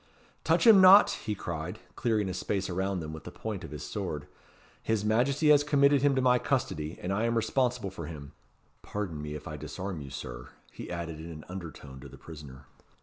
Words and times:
"Touch 0.43 0.65
him 0.65 0.81
not!" 0.81 1.11
he 1.11 1.35
cried, 1.35 1.77
clearing 1.95 2.27
a 2.27 2.33
space 2.33 2.71
around 2.71 3.01
them 3.01 3.13
with 3.13 3.23
the 3.23 3.29
point 3.29 3.63
of 3.63 3.69
his 3.69 3.83
sword. 3.83 4.25
"His 4.81 5.05
Majesty 5.05 5.49
has 5.49 5.63
committed 5.63 6.01
him 6.01 6.15
to 6.15 6.23
my 6.23 6.39
custody, 6.39 6.97
and 6.99 7.13
I 7.13 7.25
am 7.25 7.35
responsible 7.37 7.91
for 7.91 8.07
him. 8.07 8.31
Pardon 8.81 9.21
me 9.21 9.35
if 9.35 9.47
I 9.47 9.57
disarm 9.57 10.01
you, 10.01 10.09
Sir," 10.09 10.49
he 10.71 10.89
added 10.89 11.19
in 11.19 11.29
an 11.29 11.45
undertone 11.47 11.99
to 11.99 12.09
the 12.09 12.17
prisoner. 12.17 12.65